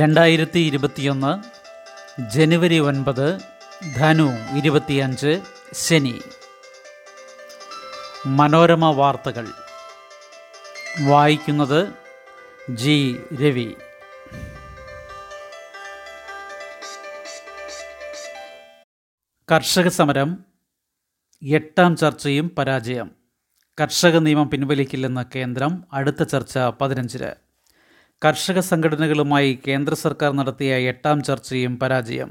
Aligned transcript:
രണ്ടായിരത്തി 0.00 0.60
ഇരുപത്തിയൊന്ന് 0.60 1.32
ജനുവരി 2.30 2.78
ഒൻപത് 2.80 3.26
ധനു 3.96 4.26
ഇരുപത്തിയഞ്ച് 4.56 5.32
ശനി 5.74 6.16
മനോരമ 8.36 8.84
വാർത്തകൾ 8.92 9.46
വായിക്കുന്നത് 11.08 11.80
ജി 12.76 12.96
രവി 13.32 13.68
കർഷക 19.48 19.88
സമരം 19.88 20.30
എട്ടാം 21.42 21.96
ചർച്ചയും 21.96 22.46
പരാജയം 22.58 23.08
കർഷക 23.78 24.16
നിയമം 24.18 24.48
പിൻവലിക്കില്ലെന്ന 24.50 25.22
കേന്ദ്രം 25.34 25.72
അടുത്ത 25.92 26.22
ചർച്ച 26.24 26.58
പതിനഞ്ചിന് 26.80 27.30
കർഷക 28.22 28.60
സംഘടനകളുമായി 28.60 29.60
കേന്ദ്ര 29.68 29.94
സർക്കാർ 29.94 30.32
നടത്തിയ 30.32 30.74
എട്ടാം 30.88 31.22
ചർച്ചയും 31.22 31.78
പരാജയം 31.78 32.30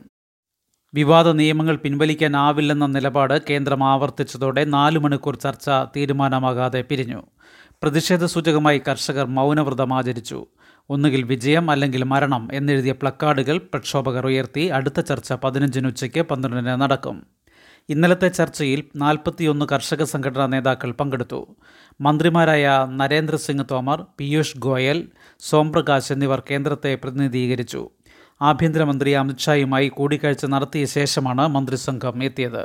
വിവാദ 0.94 1.28
നിയമങ്ങൾ 1.28 1.76
പിൻവലിക്കാനാവില്ലെന്ന 1.76 2.86
നിലപാട് 2.86 3.42
കേന്ദ്രം 3.50 3.84
ആവർത്തിച്ചതോടെ 3.84 4.66
നാലു 4.66 5.00
മണിക്കൂർ 5.00 5.36
ചർച്ച 5.36 5.70
തീരുമാനമാകാതെ 5.96 6.82
പിരിഞ്ഞു 6.82 7.22
പ്രതിഷേധ 7.84 8.26
സൂചകമായി 8.26 8.82
കർഷകർ 8.88 9.26
മൗനവ്രതം 9.26 9.94
ആചരിച്ചു 9.94 10.46
ഒന്നുകിൽ 10.90 11.24
വിജയം 11.24 11.72
അല്ലെങ്കിൽ 11.72 12.04
മരണം 12.04 12.50
എന്നെഴുതിയ 12.54 12.92
പ്ലക്കാർഡുകൾ 12.92 13.58
പ്രക്ഷോഭകർ 13.58 14.26
ഉയർത്തി 14.26 14.70
അടുത്ത 14.70 15.00
ചർച്ച 15.00 15.34
പതിനഞ്ചിന് 15.34 15.88
ഉച്ചയ്ക്ക് 15.88 16.22
പന്ത്രണ്ടിന് 16.22 16.82
നടക്കും 16.82 17.18
ഇന്നലത്തെ 17.90 18.28
ചർച്ചയിൽ 18.30 18.80
നാൽപ്പത്തിയൊന്ന് 18.96 19.66
കർഷക 19.66 20.04
സംഘടനാ 20.04 20.46
നേതാക്കൾ 20.46 20.92
പങ്കെടുത്തു 20.92 21.40
മന്ത്രിമാരായ 22.00 22.68
നരേന്ദ്രസിംഗ് 22.96 23.66
തോമർ 23.72 24.00
പീയൂഷ് 24.20 24.58
ഗോയൽ 24.58 25.00
സോംപ്രകാശ് 25.42 26.12
എന്നിവർ 26.12 26.40
കേന്ദ്രത്തെ 26.40 26.96
പ്രതിനിധീകരിച്ചു 26.96 27.82
ആഭ്യന്തരമന്ത്രി 28.42 29.12
അമിത്ഷായുമായി 29.14 29.90
കൂടിക്കാഴ്ച 29.90 30.46
നടത്തിയ 30.46 30.86
ശേഷമാണ് 30.86 31.48
മന്ത്രിസംഘം 31.48 32.24
എത്തിയത് 32.24 32.64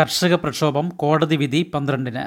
കർഷക 0.00 0.34
പ്രക്ഷോഭം 0.34 0.88
കോടതി 0.96 1.36
വിധി 1.36 1.62
പന്ത്രണ്ടിന് 1.74 2.26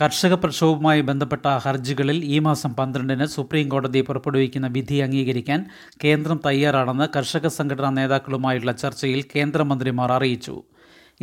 കർഷക 0.00 0.34
പ്രക്ഷോഭവുമായി 0.34 1.00
ബന്ധപ്പെട്ട 1.00 1.46
ഹർജികളിൽ 1.62 2.18
ഈ 2.24 2.36
മാസം 2.38 2.72
പന്ത്രണ്ടിന് 2.74 3.26
സുപ്രീം 3.26 3.68
കോടതി 3.68 4.00
പുറപ്പെടുവിക്കുന്ന 4.00 4.66
വിധി 4.66 4.96
അംഗീകരിക്കാൻ 5.00 5.60
കേന്ദ്രം 6.00 6.38
തയ്യാറാണെന്ന് 6.44 7.06
കർഷക 7.16 7.46
സംഘടനാ 7.48 7.90
നേതാക്കളുമായുള്ള 7.90 8.72
ചർച്ചയിൽ 8.72 9.22
കേന്ദ്രമന്ത്രിമാർ 9.34 10.12
അറിയിച്ചു 10.12 10.54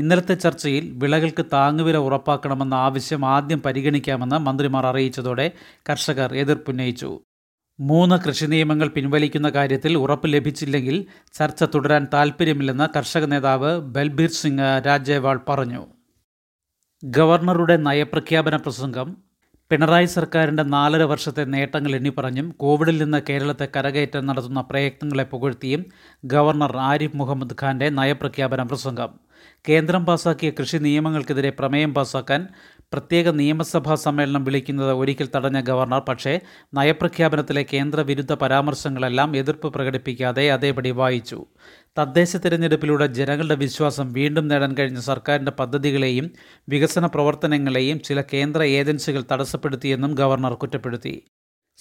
ഇന്നലത്തെ 0.00 0.36
ചർച്ചയിൽ 0.36 0.86
വിളകൾക്ക് 0.94 1.46
താങ്ങുവില 1.54 1.98
ഉറപ്പാക്കണമെന്ന 1.98 2.74
ആവശ്യം 2.74 3.26
ആദ്യം 3.26 3.60
പരിഗണിക്കാമെന്ന് 3.60 4.40
മന്ത്രിമാർ 4.40 4.86
അറിയിച്ചതോടെ 4.86 5.48
കർഷകർ 5.90 6.36
എതിർപ്പുന്നയിച്ചു 6.36 7.12
മൂന്ന് 7.80 8.18
കൃഷി 8.18 8.46
നിയമങ്ങൾ 8.46 8.88
പിൻവലിക്കുന്ന 8.88 9.50
കാര്യത്തിൽ 9.50 9.98
ഉറപ്പ് 9.98 10.28
ലഭിച്ചില്ലെങ്കിൽ 10.28 10.98
ചർച്ച 11.34 11.64
തുടരാൻ 11.64 12.08
താൽപ്പര്യമില്ലെന്ന് 12.14 12.88
കർഷക 12.96 13.26
നേതാവ് 13.26 13.72
ബൽബീർ 13.80 14.32
സിംഗ് 14.34 14.70
രാജേവാൾ 14.88 15.40
പറഞ്ഞു 15.48 15.84
ഗവർണറുടെ 17.06 17.78
നയപ്രഖ്യാപന 17.78 18.56
പ്രസംഗം 18.56 19.08
പിണറായി 19.72 20.06
സർക്കാരിൻ്റെ 20.06 20.64
നാലര 20.64 21.04
വർഷത്തെ 21.04 21.44
നേട്ടങ്ങൾ 21.46 21.92
എണ്ണിപ്പറഞ്ഞും 21.96 22.56
കോവിഡിൽ 22.58 22.98
നിന്ന് 22.98 23.22
കേരളത്തെ 23.30 23.68
കരകയറ്റം 23.76 24.26
നടത്തുന്ന 24.26 24.62
പ്രയത്നങ്ങളെ 24.62 25.24
പുകഴ്ത്തിയും 25.24 25.86
ഗവർണർ 26.24 26.78
ആരിഫ് 26.78 27.18
മുഹമ്മദ് 27.18 27.58
ഖാൻ്റെ 27.64 27.90
നയപ്രഖ്യാപന 27.90 28.64
പ്രസംഗം 28.64 29.12
കേന്ദ്രം 29.66 30.06
പാസാക്കിയ 30.06 30.50
കൃഷി 30.50 30.78
നിയമങ്ങൾക്കെതിരെ 30.78 31.50
പ്രമേയം 31.50 31.94
പാസാക്കാൻ 31.94 32.48
പ്രത്യേക 32.94 33.30
നിയമസഭാ 33.30 33.96
സമ്മേളനം 33.96 34.44
വിളിക്കുന്നത് 34.44 34.92
ഒരിക്കൽ 34.92 35.30
തടഞ്ഞ 35.36 35.60
ഗവർണർ 35.60 36.00
പക്ഷേ 36.10 36.40
നയപ്രഖ്യാപനത്തിലെ 36.74 37.66
കേന്ദ്രവിരുദ്ധ 37.74 38.34
പരാമർശങ്ങളെല്ലാം 38.34 39.36
എതിർപ്പ് 39.36 39.74
പ്രകടിപ്പിക്കാതെ 39.74 40.50
അതേപടി 40.52 40.92
വായിച്ചു 40.92 41.46
തദ്ദേശ 41.98 42.32
തിരഞ്ഞെടുപ്പിലൂടെ 42.36 43.06
ജനങ്ങളുടെ 43.18 43.56
വിശ്വാസം 43.56 44.08
വീണ്ടും 44.14 44.46
നേടാൻ 44.48 44.72
കഴിഞ്ഞ 44.74 45.02
സർക്കാരിൻ്റെ 45.02 45.52
പദ്ധതികളെയും 45.52 46.26
വികസന 46.68 47.06
പ്രവർത്തനങ്ങളെയും 47.06 47.98
ചില 48.00 48.22
കേന്ദ്ര 48.34 48.64
ഏജൻസികൾ 48.74 49.22
തടസ്സപ്പെടുത്തിയെന്നും 49.32 50.12
ഗവർണർ 50.16 50.54
കുറ്റപ്പെടുത്തി 50.54 51.14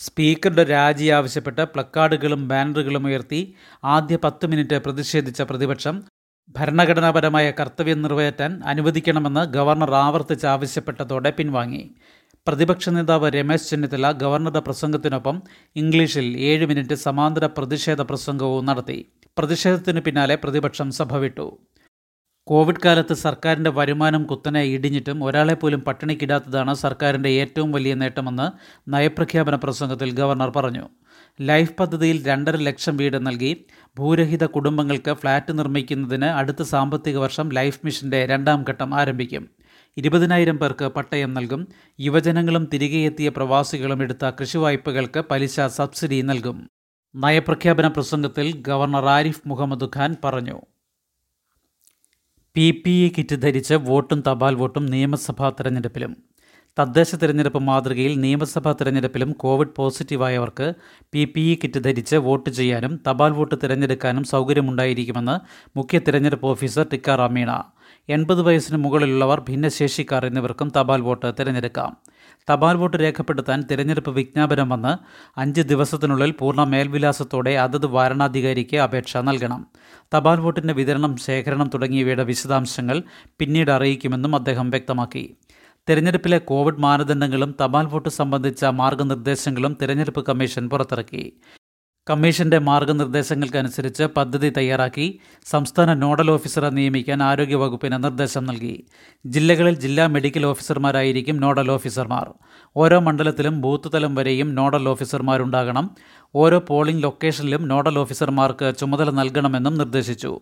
സ്പീക്കറുടെ 0.00 0.65
രാജി 0.71 1.09
ആവശ്യപ്പെട്ട് 1.09 1.65
പ്ലക്കാർഡുകളും 1.65 2.43
ബാനറുകളും 2.49 3.05
ഉയർത്തി 3.06 3.41
ആദ്യ 3.87 4.17
പത്ത് 4.17 4.47
മിനിറ്റ് 4.47 4.78
പ്രതിഷേധിച്ച 4.78 5.43
പ്രതിപക്ഷം 5.43 5.99
ഭരണഘടനാപരമായ 6.55 7.47
കർത്തവ്യം 7.50 8.00
നിറവേറ്റാൻ 8.03 8.53
അനുവദിക്കണമെന്ന് 8.67 9.45
ഗവർണർ 9.49 9.93
ആവർത്തിച്ച് 9.95 10.47
ആവശ്യപ്പെട്ടതോടെ 10.47 11.31
പിൻവാങ്ങി 11.31 11.83
പ്രതിപക്ഷ 12.47 12.89
നേതാവ് 12.89 13.28
രമേശ് 13.28 13.69
ചെന്നിത്തല 13.71 14.06
ഗവർണറുടെ 14.19 14.61
പ്രസംഗത്തിനൊപ്പം 14.61 15.37
ഇംഗ്ലീഷിൽ 15.77 16.27
ഏഴ് 16.49 16.67
മിനിറ്റ് 16.67 16.97
സമാന്തര 17.00 17.47
പ്രതിഷേധ 17.56 18.00
പ്രസംഗവും 18.03 18.67
നടത്തി 18.67 18.99
പ്രതിഷേധത്തിന് 19.37 20.00
പിന്നാലെ 20.00 20.34
പ്രതിപക്ഷം 20.37 20.89
സഭ 20.91 21.17
വിട്ടു 21.17 21.47
കോവിഡ് 22.47 22.83
കാലത്ത് 22.84 23.15
സർക്കാരിൻ്റെ 23.17 23.71
വരുമാനം 23.71 24.22
കുത്തനെ 24.25 24.62
ഇടിഞ്ഞിട്ടും 24.67 25.19
ഒരാളെ 25.22 25.55
പോലും 25.55 25.81
പട്ടിണിക്കിടാത്തതാണ് 25.81 26.72
സർക്കാരിൻ്റെ 26.75 27.31
ഏറ്റവും 27.37 27.71
വലിയ 27.72 27.93
നേട്ടമെന്ന് 27.95 28.47
നയപ്രഖ്യാപന 28.89 29.56
പ്രസംഗത്തിൽ 29.56 30.11
ഗവർണർ 30.11 30.50
പറഞ്ഞു 30.50 30.84
ലൈഫ് 31.39 31.75
പദ്ധതിയിൽ 31.78 32.19
രണ്ടര 32.27 32.56
ലക്ഷം 32.59 32.97
വീട് 32.97 33.19
നൽകി 33.27 33.53
ഭൂരഹിത 33.97 34.45
കുടുംബങ്ങൾക്ക് 34.55 35.15
ഫ്ളാറ്റ് 35.15 35.55
നിർമ്മിക്കുന്നതിന് 35.59 36.31
അടുത്ത 36.37 36.62
സാമ്പത്തിക 36.69 37.19
വർഷം 37.19 37.49
ലൈഫ് 37.53 37.81
മിഷൻ്റെ 37.84 38.21
രണ്ടാം 38.27 38.62
ഘട്ടം 38.69 38.93
ആരംഭിക്കും 38.95 39.47
ഇരുപതിനായിരം 39.97 40.56
പേർക്ക് 40.56 40.87
പട്ടയം 40.97 41.33
നൽകും 41.34 41.61
യുവജനങ്ങളും 41.99 42.67
തിരികെയെത്തിയ 42.72 43.28
പ്രവാസികളും 43.31 44.00
എടുത്ത 44.03 44.33
കൃഷിവായ്പകൾക്ക് 44.39 45.22
പലിശ 45.31 45.67
സബ്സിഡി 45.77 46.21
നൽകും 46.22 46.59
നയപ്രഖ്യാപന 47.15 47.87
പ്രസംഗത്തിൽ 47.87 48.47
ഗവർണർ 48.61 49.05
ആരിഫ് 49.09 49.43
മുഹമ്മദ് 49.47 49.89
ഖാൻ 49.97 50.17
പറഞ്ഞു 50.25 50.56
പി 52.56 52.71
പി 52.71 52.95
ഇ 53.06 53.12
കിറ്റ് 53.17 53.43
ധരിച്ച് 53.43 53.75
വോട്ടും 53.75 54.22
തപാൽ 54.28 54.55
വോട്ടും 54.55 54.87
നിയമസഭാ 54.87 55.49
തെരഞ്ഞെടുപ്പിലും 55.50 56.17
തദ്ദേശ 56.77 57.11
തിരഞ്ഞെടുപ്പ് 57.15 57.61
മാതൃകയിൽ 57.62 58.21
നിയമസഭാ 58.21 58.71
തിരഞ്ഞെടുപ്പിലും 58.72 59.33
കോവിഡ് 59.33 59.75
പോസിറ്റീവായവർക്ക് 59.77 60.67
പി 61.12 61.25
പി 61.25 61.43
ഇ 61.50 61.55
കിറ്റ് 61.55 61.84
ധരിച്ച് 61.84 62.17
വോട്ട് 62.17 62.50
ചെയ്യാനും 62.50 63.00
തപാൽ 63.09 63.31
വോട്ട് 63.31 63.56
തിരഞ്ഞെടുക്കാനും 63.62 64.25
സൗകര്യമുണ്ടായിരിക്കുമെന്ന് 64.25 65.37
മുഖ്യ 65.77 65.99
തിരഞ്ഞെടുപ്പ് 65.99 66.47
ഓഫീസർ 66.47 66.87
ടിക്കാറാമീണ 66.93 67.53
എൺപത് 68.09 68.43
വയസ്സിന് 68.43 68.77
മുകളിലുള്ളവർ 68.77 69.41
ഭിന്നശേഷിക്കാർ 69.41 70.27
എന്നിവർക്കും 70.27 70.72
തപാൽ 70.77 71.00
വോട്ട് 71.00 71.28
തിരഞ്ഞെടുക്കാം 71.41 71.93
തപാൽ 72.49 72.77
വോട്ട് 72.77 72.97
രേഖപ്പെടുത്താൻ 72.97 73.59
തിരഞ്ഞെടുപ്പ് 73.71 74.11
വിജ്ഞാപനം 74.11 74.69
വന്ന് 74.69 74.93
അഞ്ച് 75.37 75.61
ദിവസത്തിനുള്ളിൽ 75.62 76.31
പൂർണ്ണ 76.31 76.65
മേൽവിലാസത്തോടെ 76.65 77.55
അതത് 77.56 77.87
വാരണാധികാരിക്ക് 77.87 78.77
അപേക്ഷ 78.78 79.17
നൽകണം 79.25 79.62
തപാൽ 80.15 80.39
വോട്ടിൻ്റെ 80.39 80.75
വിതരണം 80.75 81.17
ശേഖരണം 81.17 81.71
തുടങ്ങിയവയുടെ 81.75 82.22
വിശദാംശങ്ങൾ 82.22 82.99
പിന്നീട് 83.41 83.71
അറിയിക്കുമെന്നും 83.71 84.34
അദ്ദേഹം 84.34 84.69
വ്യക്തമാക്കി 84.71 85.25
തെരഞ്ഞെടുപ്പിലെ 85.89 86.39
കോവിഡ് 86.39 86.81
മാനദണ്ഡങ്ങളും 86.81 87.50
തപാൽ 87.61 87.87
വോട്ട് 87.87 88.09
സംബന്ധിച്ച 88.09 88.65
മാർഗനിർദ്ദേശങ്ങളും 88.75 89.72
തെരഞ്ഞെടുപ്പ് 89.81 90.22
കമ്മീഷൻ 90.27 90.65
പുറത്തിറക്കി 90.69 91.25
കമ്മീഷന്റെ 92.06 92.59
മാർഗനിർദ്ദേശങ്ങൾക്കനുസരിച്ച് 92.59 94.05
പദ്ധതി 94.17 94.49
തയ്യാറാക്കി 94.49 95.06
സംസ്ഥാന 95.47 95.91
നോഡൽ 95.95 96.28
ഓഫീസറെ 96.31 96.69
നിയമിക്കാൻ 96.71 97.21
ആരോഗ്യവകുപ്പിന് 97.22 97.99
നിർദ്ദേശം 98.03 98.45
നൽകി 98.45 98.72
ജില്ലകളിൽ 99.25 99.77
ജില്ലാ 99.77 100.05
മെഡിക്കൽ 100.06 100.45
ഓഫീസർമാരായിരിക്കും 100.47 101.37
നോഡൽ 101.37 101.71
ഓഫീസർമാർ 101.71 102.27
ഓരോ 102.77 102.99
മണ്ഡലത്തിലും 103.00 103.56
ബൂത്ത് 103.61 103.93
തലം 103.95 104.12
വരെയും 104.15 104.50
നോഡൽ 104.55 104.84
ഓഫീസർമാരുണ്ടാകണം 104.89 105.89
ഓരോ 106.34 106.59
പോളിംഗ് 106.69 107.03
ലൊക്കേഷനിലും 107.03 107.65
നോഡൽ 107.69 107.97
ഓഫീസർമാർക്ക് 107.99 108.69
ചുമതല 108.78 109.11
നൽകണമെന്നും 109.12 109.77
നിർദ്ദേശിച്ചു 109.78 110.33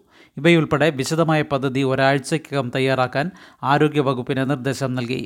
ഇവയുൾപ്പെടെ 0.36 0.90
വിശദമായ 0.98 1.42
പദ്ധതി 1.52 1.82
ഒരാഴ്ചയ്ക്കകം 1.84 2.68
തയ്യാറാക്കാൻ 2.76 3.28
ആരോഗ്യവകുപ്പിന് 3.64 4.44
നിർദ്ദേശം 4.50 4.92
നൽകി 4.94 5.22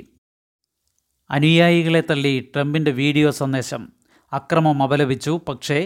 അനുയായികളെ 1.30 2.02
തള്ളി 2.10 2.36
ട്രംപിന്റെ 2.54 2.92
വീഡിയോ 2.94 3.30
സന്ദേശം 3.36 3.84
അക്രമം 4.32 4.82
അപലപിച്ചു 4.82 5.40
പക്ഷേ 5.48 5.78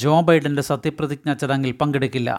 ജോ 0.00 0.14
ബൈഡന്റെ 0.20 0.62
സത്യപ്രതിജ്ഞാ 0.62 1.34
ചടങ്ങിൽ 1.34 1.72
പങ്കെടുക്കില്ല 1.72 2.30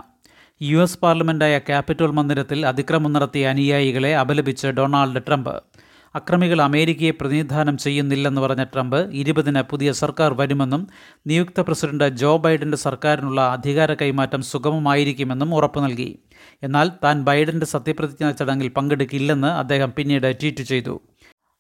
യു 0.61 0.77
എസ് 0.77 0.97
പാർലമെൻറ്റായ 0.97 1.57
ക്യാപിറ്റോൾ 1.59 2.11
മന്ദിരത്തിൽ 2.11 2.65
അതിക്രമം 2.65 3.11
നടത്തിയ 3.11 3.49
അനുയായികളെ 3.49 4.11
അപലപിച്ച് 4.15 4.67
ഡൊണാൾഡ് 4.69 5.21
ട്രംപ് 5.27 5.53
അക്രമികൾ 6.15 6.61
അമേരിക്കയെ 6.61 7.11
പ്രതിനിധാനം 7.11 7.77
ചെയ്യുന്നില്ലെന്ന് 7.77 8.41
പറഞ്ഞ 8.41 8.63
ട്രംപ് 8.63 8.97
ഇരുപതിന് 9.13 9.61
പുതിയ 9.61 9.89
സർക്കാർ 9.91 10.33
വരുമെന്നും 10.33 10.81
നിയുക്ത 11.25 11.61
പ്രസിഡന്റ് 11.61 12.07
ജോ 12.13 12.31
ബൈഡന്റെ 12.37 12.77
സർക്കാരിനുള്ള 12.77 13.41
അധികാര 13.49 13.93
കൈമാറ്റം 13.93 14.41
സുഗമമായിരിക്കുമെന്നും 14.41 15.53
ഉറപ്പു 15.53 15.79
നൽകി 15.79 16.09
എന്നാൽ 16.63 16.89
താൻ 17.03 17.23
ബൈഡന്റെ 17.23 17.65
സത്യപ്രതിജ്ഞാ 17.65 18.31
ചടങ്ങിൽ 18.31 18.69
പങ്കെടുക്കില്ലെന്ന് 18.69 19.47
അദ്ദേഹം 19.47 19.91
പിന്നീട് 19.91 20.29
ട്വീറ്റ് 20.41 20.63
ചെയ്തു 20.63 20.95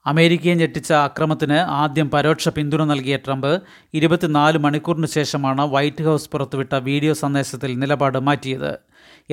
അമേരിക്കയെ 0.09 0.53
ഞെട്ടിച്ച 0.55 0.91
അക്രമത്തിന് 0.99 1.57
ആദ്യം 1.77 2.07
പരോക്ഷ 2.11 2.49
പിന്തുണ 2.49 2.81
നൽകിയ 2.85 3.15
ട്രംപ് 3.17 3.51
ഇരുപത്തിനാല് 3.93 4.57
മണിക്കൂറിനു 4.59 5.09
ശേഷമാണ് 5.15 5.63
വൈറ്റ് 5.69 6.03
ഹൗസ് 6.03 6.29
പുറത്തുവിട്ട 6.29 6.75
വീഡിയോ 6.85 7.13
സന്ദേശത്തിൽ 7.21 7.73
നിലപാട് 7.81 8.19
മാറ്റിയത് 8.19 8.71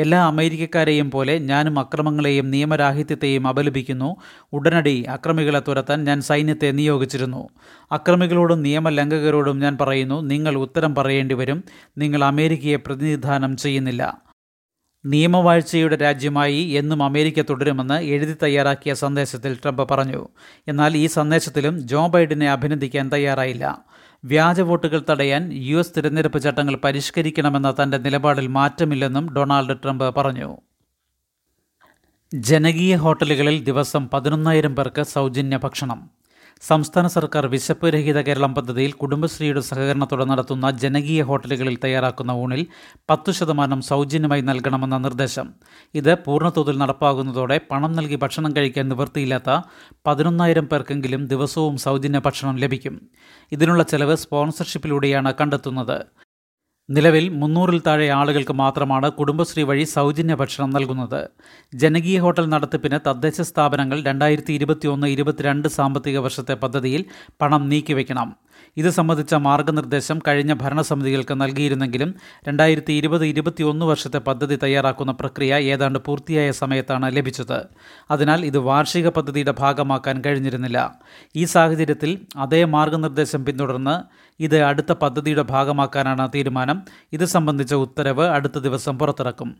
എല്ലാ 0.00 0.18
അമേരിക്കക്കാരെയും 0.26 1.08
പോലെ 1.10 1.34
ഞാനും 1.46 1.76
അക്രമങ്ങളെയും 1.78 2.46
നിയമരാഹിത്യത്തെയും 2.50 3.44
അപലപിക്കുന്നു 3.46 4.10
ഉടനടി 4.52 4.96
അക്രമികളെ 5.08 5.60
തുരത്താൻ 5.60 5.98
ഞാൻ 6.04 6.20
സൈന്യത്തെ 6.22 6.70
നിയോഗിച്ചിരുന്നു 6.72 7.42
അക്രമികളോടും 7.90 8.60
നിയമലംഘകരോടും 8.62 9.58
ഞാൻ 9.58 9.76
പറയുന്നു 9.76 10.20
നിങ്ങൾ 10.26 10.56
ഉത്തരം 10.58 10.94
പറയേണ്ടി 10.94 11.36
വരും 11.36 11.60
നിങ്ങൾ 11.98 12.22
അമേരിക്കയെ 12.24 12.80
പ്രതിനിധാനം 12.86 13.54
ചെയ്യുന്നില്ല 13.56 14.04
നിയമവാഴ്ചയുടെ 15.06 15.96
രാജ്യമായി 15.96 16.60
എന്നും 16.70 17.02
അമേരിക്ക 17.02 17.40
തുടരുമെന്ന് 17.40 17.94
എഴുതി 18.04 18.36
തയ്യാറാക്കിയ 18.42 18.92
സന്ദേശത്തിൽ 18.94 19.52
ട്രംപ് 19.54 19.82
പറഞ്ഞു 19.90 20.28
എന്നാൽ 20.68 20.96
ഈ 20.96 21.06
സന്ദേശത്തിലും 21.06 21.78
ജോ 21.86 22.06
ബൈഡനെ 22.06 22.48
അഭിനന്ദിക്കാൻ 22.48 23.08
തയ്യാറായില്ല 23.12 23.78
വ്യാജ 24.24 24.60
വോട്ടുകൾ 24.60 25.00
തടയാൻ 25.10 25.52
യു 25.52 25.76
എസ് 25.76 25.94
തിരഞ്ഞെടുപ്പ് 25.96 26.42
ചട്ടങ്ങൾ 26.42 26.76
പരിഷ്കരിക്കണമെന്ന 26.76 27.74
തന്റെ 27.82 27.98
നിലപാടിൽ 27.98 28.46
മാറ്റമില്ലെന്നും 28.46 29.26
ഡൊണാൾഡ് 29.36 29.76
ട്രംപ് 29.82 30.14
പറഞ്ഞു 30.14 30.48
ജനകീയ 32.32 32.96
ഹോട്ടലുകളിൽ 32.96 33.64
ദിവസം 33.64 34.08
പതിനൊന്നായിരം 34.12 34.74
പേർക്ക് 34.74 35.02
സൗജന്യ 35.02 35.56
ഭക്ഷണം 35.56 36.00
സംസ്ഥാന 36.62 37.06
സർക്കാർ 37.06 37.44
വിശപ്പ് 37.46 37.88
രഹിത 37.88 38.18
കേരളം 38.20 38.52
പദ്ധതിയിൽ 38.54 38.92
കുടുംബശ്രീയുടെ 38.92 39.60
സഹകരണത്തോടെ 39.60 40.24
നടത്തുന്ന 40.24 40.66
ജനകീയ 40.80 41.22
ഹോട്ടലുകളിൽ 41.22 41.76
തയ്യാറാക്കുന്ന 41.82 42.32
ഊണിൽ 42.34 42.62
പത്തു 43.08 43.32
ശതമാനം 43.32 43.80
സൗജന്യമായി 43.82 44.42
നൽകണമെന്ന 44.42 44.98
നിർദ്ദേശം 44.98 45.48
ഇത് 45.94 46.12
പൂർണ്ണതോതിൽ 46.24 46.76
നടപ്പാകുന്നതോടെ 46.78 47.58
പണം 47.70 47.92
നൽകി 47.92 48.18
ഭക്ഷണം 48.22 48.54
കഴിക്കാൻ 48.56 48.88
നിവൃത്തിയില്ലാത്ത 48.88 49.50
പതിനൊന്നായിരം 50.06 50.66
പേർക്കെങ്കിലും 50.66 51.24
ദിവസവും 51.26 51.76
സൗജന്യ 51.78 52.22
ഭക്ഷണം 52.24 52.56
ലഭിക്കും 52.56 52.96
ഇതിനുള്ള 53.52 53.84
ചെലവ് 53.84 54.16
സ്പോൺസർഷിപ്പിലൂടെയാണ് 54.16 55.32
കണ്ടെത്തുന്നത് 55.34 55.98
നിലവിൽ 56.88 57.24
മുന്നൂറിൽ 57.30 57.78
താഴെ 57.86 58.04
ആളുകൾക്ക് 58.08 58.54
മാത്രമാണ് 58.54 59.08
കുടുംബശ്രീ 59.10 59.62
വഴി 59.62 59.84
സൗജന്യ 59.88 60.34
ഭക്ഷണം 60.34 60.70
നൽകുന്നത് 60.70 61.20
ജനകീയ 61.72 62.18
ഹോട്ടൽ 62.20 62.46
നടത്തിപ്പിന് 62.48 62.98
തദ്ദേശ 63.06 63.40
സ്ഥാപനങ്ങൾ 63.40 63.98
രണ്ടായിരത്തി 64.02 64.52
ഇരുപത്തിയൊന്ന് 64.52 65.06
ഇരുപത്തിരണ്ട് 65.06 65.68
സാമ്പത്തിക 65.68 66.18
വർഷത്തെ 66.18 66.54
പദ്ധതിയിൽ 66.54 67.02
പണം 67.40 67.64
നീക്കിവെക്കണം 67.68 68.30
ഇത് 68.76 68.88
സംബന്ധിച്ച 68.90 69.34
മാർഗനിർദ്ദേശം 69.46 70.18
കഴിഞ്ഞ 70.26 70.52
ഭരണസമിതികൾക്ക് 70.54 71.34
നൽകിയിരുന്നെങ്കിലും 71.34 72.10
രണ്ടായിരത്തി 72.48 72.92
ഇരുപത് 72.92 73.24
ഇരുപത്തിയൊന്ന് 73.26 73.84
വർഷത്തെ 73.86 74.20
പദ്ധതി 74.20 74.56
തയ്യാറാക്കുന്ന 74.56 75.12
പ്രക്രിയ 75.12 75.54
ഏതാണ്ട് 75.74 75.98
പൂർത്തിയായ 75.98 76.50
സമയത്താണ് 76.52 77.08
ലഭിച്ചത് 77.16 77.58
അതിനാൽ 78.10 78.44
ഇത് 78.44 78.58
വാർഷിക 78.64 79.08
പദ്ധതിയുടെ 79.08 79.54
ഭാഗമാക്കാൻ 79.58 80.18
കഴിഞ്ഞിരുന്നില്ല 80.26 80.80
ഈ 81.34 81.44
സാഹചര്യത്തിൽ 81.46 82.12
അതേ 82.36 82.62
മാർഗനിർദ്ദേശം 82.68 83.42
പിന്തുടർന്ന് 83.44 83.96
ഇത് 84.40 84.58
അടുത്ത 84.62 84.92
പദ്ധതിയുടെ 85.00 85.44
ഭാഗമാക്കാനാണ് 85.50 86.24
തീരുമാനം 86.34 86.78
ഇത് 87.12 87.26
സംബന്ധിച്ച 87.26 87.74
ഉത്തരവ് 87.80 88.24
അടുത്ത 88.28 88.58
ദിവസം 88.58 88.94
പുറത്തിറക്കും 88.98 89.50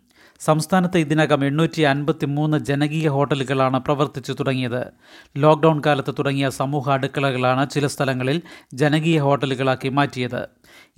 സംസ്ഥാനത്ത് 0.41 0.99
ഇതിനകം 0.99 1.45
എണ്ണൂറ്റി 1.45 1.83
അൻപത്തി 1.83 2.27
മൂന്ന് 2.27 2.59
ജനകീയ 2.59 3.09
ഹോട്ടലുകളാണ് 3.09 3.81
പ്രവർത്തിച്ചു 3.81 4.33
തുടങ്ങിയത് 4.33 4.83
ലോക്ക്ഡൌൺ 5.37 5.81
കാലത്ത് 5.87 6.15
തുടങ്ങിയ 6.19 6.49
സമൂഹ 6.49 6.91
അടുക്കളകളാണ് 6.91 7.71
ചില 7.71 7.87
സ്ഥലങ്ങളിൽ 7.87 8.43
ജനകീയ 8.75 9.21
ഹോട്ടലുകളാക്കി 9.21 9.89
മാറ്റിയത് 9.89 10.43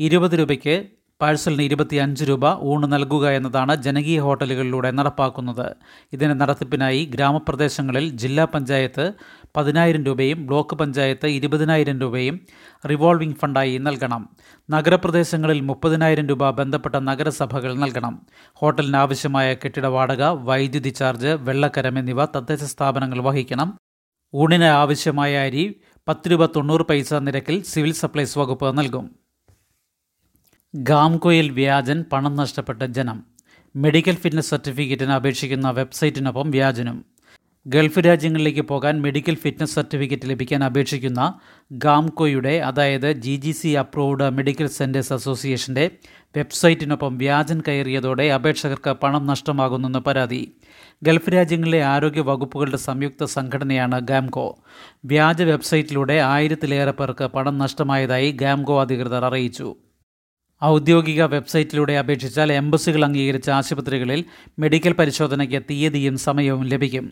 ഇരുപത് 0.00 0.38
രൂപയ്ക്ക് 0.38 0.76
പാഴ്സലിന് 1.20 1.62
ഇരുപത്തിയഞ്ച് 1.62 2.24
രൂപ 2.24 2.46
ഊണ് 2.62 2.92
നൽകുക 2.92 3.28
എന്നതാണ് 3.28 3.74
ജനകീയ 3.76 4.20
ഹോട്ടലുകളിലൂടെ 4.20 4.90
നടപ്പാക്കുന്നത് 4.90 5.66
ഇതിന് 6.12 6.40
നടത്തിപ്പിനായി 6.40 7.04
ഗ്രാമപ്രദേശങ്ങളിൽ 7.04 8.16
ജില്ലാ 8.16 8.44
പഞ്ചായത്ത് 8.44 9.06
പതിനായിരം 9.54 10.02
രൂപയും 10.04 10.46
ബ്ലോക്ക് 10.46 10.76
പഞ്ചായത്ത് 10.76 11.26
ഇരുപതിനായിരം 11.28 11.96
രൂപയും 12.00 12.36
റിവോൾവിംഗ് 12.84 13.38
ഫണ്ടായി 13.42 13.78
നൽകണം 13.78 14.22
നഗരപ്രദേശങ്ങളിൽ 14.68 15.60
മുപ്പതിനായിരം 15.60 16.26
രൂപ 16.28 16.50
ബന്ധപ്പെട്ട 16.50 16.96
നഗരസഭകൾ 17.02 17.74
നൽകണം 17.74 18.16
ഹോട്ടലിന് 18.56 18.96
ആവശ്യമായ 18.96 19.54
കെട്ടിട 19.54 19.86
വാടക 19.86 20.24
വൈദ്യുതി 20.24 20.90
ചാർജ് 20.90 21.32
വെള്ളക്കരം 21.46 21.98
എന്നിവ 21.98 22.24
തദ്ദേശ 22.24 22.64
സ്ഥാപനങ്ങൾ 22.64 23.20
വഹിക്കണം 23.20 23.70
ഊണിന് 24.34 24.68
ആവശ്യമായ 24.74 25.34
അരി 25.38 25.64
പത്ത് 26.08 26.30
രൂപ 26.30 26.46
തൊണ്ണൂറ് 26.46 26.82
പൈസ 26.82 27.14
നിരക്കിൽ 27.22 27.56
സിവിൽ 27.62 27.92
സപ്ലൈസ് 27.92 28.38
വകുപ്പ് 28.38 28.78
നൽകും 28.78 29.06
ഗാംകോയിൽ 30.74 31.50
വ്യാജൻ 31.50 31.98
പണം 32.12 32.36
നഷ്ടപ്പെട്ട 32.36 32.82
ജനം 32.82 33.18
മെഡിക്കൽ 33.74 34.14
ഫിറ്റ്നസ് 34.14 34.50
സർട്ടിഫിക്കറ്റിന് 34.50 35.10
അപേക്ഷിക്കുന്ന 35.10 35.70
വെബ്സൈറ്റിനൊപ്പം 35.70 36.50
വ്യാജനും 36.50 36.98
ഗൾഫ് 37.66 38.00
രാജ്യങ്ങളിലേക്ക് 38.00 38.62
പോകാൻ 38.62 38.94
മെഡിക്കൽ 39.02 39.34
ഫിറ്റ്നസ് 39.34 39.74
സർട്ടിഫിക്കറ്റ് 39.74 40.28
ലഭിക്കാൻ 40.28 40.64
അപേക്ഷിക്കുന്ന 40.64 41.22
ഗാംകോയുടെ 41.70 42.54
അതായത് 42.60 43.12
G 43.16 43.34
G 43.36 43.52
C 43.52 43.70
approved 43.74 44.26
medical 44.30 44.68
centres 44.68 45.12
അസോസിയേഷൻ്റെ 45.12 45.84
വെബ്സൈറ്റിനൊപ്പം 46.34 47.18
വ്യാജൻ 47.18 47.58
കയറിയതോടെ 47.60 48.26
അപേക്ഷകർക്ക് 48.28 48.94
പണം 49.02 49.26
നഷ്ടമാകുന്നെന്ന് 49.26 49.98
പരാതി 49.98 50.40
ഗൾഫ് 51.02 51.34
രാജ്യങ്ങളിലെ 51.34 51.82
ആരോഗ്യ 51.84 52.20
വകുപ്പുകളുടെ 52.20 52.80
സംയുക്ത 52.82 53.24
സംഘടനയാണ് 53.30 53.98
ഗാംകോ 54.04 54.48
വ്യാജ 55.04 55.42
വെബ്സൈറ്റിലൂടെ 55.42 56.18
ആയിരത്തിലേറെ 56.28 56.90
പേർക്ക് 56.92 57.28
പണം 57.28 57.58
നഷ്ടമായതായി 57.58 58.30
ഗാംകോ 58.36 58.78
അധികൃതർ 58.80 59.24
അറിയിച്ചു 59.24 59.68
ഔദ്യോഗിക 60.62 61.22
വെബ്സൈറ്റിലൂടെ 61.24 61.94
അപേക്ഷിച്ചാൽ 61.96 62.52
എംബസികൾ 62.52 63.04
അംഗീകരിച്ച 63.04 63.50
ആശുപത്രികളിൽ 63.50 64.20
മെഡിക്കൽ 64.58 64.92
പരിശോധനയ്ക്ക് 64.92 65.62
തീയതിയും 65.70 66.16
സമയവും 66.18 66.64
ലഭിക്കും 66.66 67.06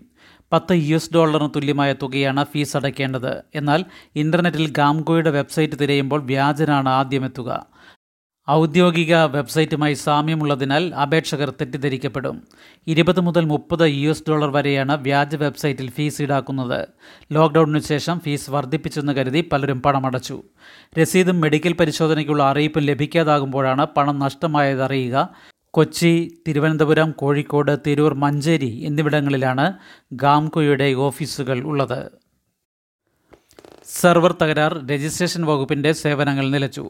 പത്ത് 0.53 0.75
യു 0.81 0.97
എസ് 0.97 1.13
ഡോളറിന് 1.15 1.51
തുല്യമായ 1.55 1.93
തുകയാണ് 1.93 2.43
ഫീസ് 2.45 2.77
അടയ്ക്കേണ്ടത് 2.77 3.33
എന്നാൽ 3.55 3.81
ഇൻ്റർനെറ്റിൽ 4.17 4.67
ഗാംഗോയുടെ 4.71 5.31
വെബ്സൈറ്റ് 5.31 5.79
തിരയുമ്പോൾ 5.81 6.21
വ്യാജനാണ് 6.23 6.89
ആദ്യമെത്തുക 6.89 7.51
ഔദ്യോഗിക 8.49 9.15
വെബ്സൈറ്റുമായി 9.33 9.95
സാമ്യമുള്ളതിനാൽ 9.97 10.85
അപേക്ഷകർ 11.03 11.51
തെറ്റിദ്ധരിക്കപ്പെടും 11.51 12.37
ഇരുപത് 12.87 13.21
മുതൽ 13.21 13.45
മുപ്പത് 13.45 13.85
യു 13.93 14.11
എസ് 14.11 14.25
ഡോളർ 14.29 14.51
വരെയാണ് 14.51 14.95
വ്യാജ 14.97 15.35
വെബ്സൈറ്റിൽ 15.35 15.89
ഫീസ് 15.91 16.21
ഈടാക്കുന്നത് 16.23 16.79
ലോക്ക്ഡൌണിനു 17.33 17.81
ശേഷം 17.89 18.19
ഫീസ് 18.19 18.51
വർദ്ധിപ്പിച്ചെന്ന് 18.51 19.13
കരുതി 19.13 19.41
പലരും 19.53 19.81
പണമടച്ചു 19.81 20.37
രസീതും 20.99 21.41
മെഡിക്കൽ 21.41 21.73
പരിശോധനയ്ക്കുള്ള 21.73 22.45
അറിയിപ്പും 22.45 22.85
ലഭിക്കാതാകുമ്പോഴാണ് 22.85 23.87
പണം 23.97 24.19
നഷ്ടമായത് 24.19 24.83
അറിയുക 24.83 25.27
കൊച്ചി 25.75 26.13
തിരുവനന്തപുരം 26.47 27.09
കോഴിക്കോട് 27.19 27.73
തിരൂർ 27.87 28.15
മഞ്ചേരി 28.17 28.71
എന്നിവിടങ്ങളിലാണ് 28.85 29.67
ഗാംകോയുടെ 30.17 30.89
ഓഫീസുകൾ 31.01 31.59
ഉള്ളത് 31.67 32.01
സെർവർ 33.97 34.33
തകരാർ 34.33 34.73
രജിസ്ട്രേഷൻ 34.91 35.43
വകുപ്പിൻ്റെ 35.47 35.91
സേവനങ്ങൾ 35.93 36.47
നിലച്ചു 36.51 36.85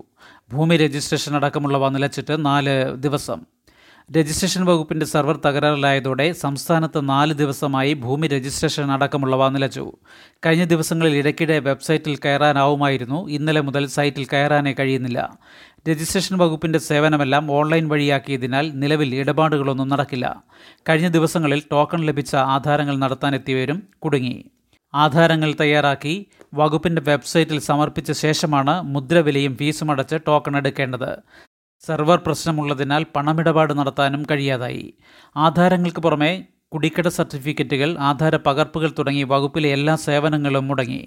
ഭൂമി 0.52 0.76
രജിസ്ട്രേഷൻ 0.76 1.36
അടക്കമുള്ളവ 1.36 1.88
നിലച്ചിട്ട് 1.88 2.44
നാല് 2.44 2.74
ദിവസം 2.96 3.40
രജിസ്ട്രേഷൻ 4.10 4.62
വകുപ്പിൻ്റെ 4.64 5.06
സെർവർ 5.06 5.36
തകരാറിലായതോടെ 5.36 6.32
സംസ്ഥാനത്ത് 6.32 7.08
നാല് 7.08 7.32
ദിവസമായി 7.32 7.92
ഭൂമി 7.94 8.26
രജിസ്ട്രേഷൻ 8.26 8.90
അടക്കമുള്ളവ 8.92 9.48
നിലച്ചു 9.48 9.84
കഴിഞ്ഞ 10.46 10.64
ദിവസങ്ങളിൽ 10.64 11.14
ഇടയ്ക്കിടെ 11.16 11.56
വെബ്സൈറ്റിൽ 11.58 12.16
കയറാനാവുമായിരുന്നു 12.16 13.20
ഇന്നലെ 13.28 13.60
മുതൽ 13.60 13.86
സൈറ്റിൽ 13.86 14.26
കയറാനേ 14.32 14.72
കഴിയുന്നില്ല 14.72 15.20
രജിസ്ട്രേഷൻ 15.88 16.36
വകുപ്പിൻ്റെ 16.36 16.78
സേവനമെല്ലാം 16.78 17.52
ഓൺലൈൻ 17.52 17.88
വഴിയാക്കിയതിനാൽ 17.88 18.68
നിലവിൽ 18.74 19.14
ഇടപാടുകളൊന്നും 19.14 19.88
നടക്കില്ല 19.88 20.28
കഴിഞ്ഞ 20.88 21.08
ദിവസങ്ങളിൽ 21.08 21.62
ടോക്കൺ 21.70 22.02
ലഭിച്ച 22.06 22.34
ആധാരങ്ങൾ 22.48 22.96
നടത്താനെത്തിയവരും 22.96 23.80
കുടുങ്ങി 23.98 24.36
ആധാരങ്ങൾ 24.94 25.54
തയ്യാറാക്കി 25.60 26.26
വകുപ്പിൻ്റെ 26.54 27.02
വെബ്സൈറ്റിൽ 27.02 27.58
സമർപ്പിച്ച 27.60 28.12
ശേഷമാണ് 28.12 28.82
മുദ്രവിലയും 28.84 29.56
ഫീസും 29.56 29.90
അടച്ച് 29.90 30.16
ടോക്കൺ 30.26 30.56
എടുക്കേണ്ടത് 30.56 31.10
സെർവർ 31.84 32.18
പ്രശ്നമുള്ളതിനാൽ 32.18 33.02
പണമിടപാട് 33.16 33.78
നടത്താനും 33.78 34.22
കഴിയാതായി 34.30 34.94
ആധാരങ്ങൾക്ക് 35.36 36.00
പുറമെ 36.00 36.32
കുടിക്കട 36.74 37.08
സർട്ടിഫിക്കറ്റുകൾ 37.08 37.96
ആധാര 38.00 38.36
പകർപ്പുകൾ 38.36 38.90
തുടങ്ങി 38.98 39.22
വകുപ്പിലെ 39.22 39.68
എല്ലാ 39.68 39.94
സേവനങ്ങളും 39.96 40.68
മുടങ്ങി 40.68 41.02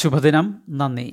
ശുഭദിനം 0.00 0.46
നന്ദി 0.70 1.08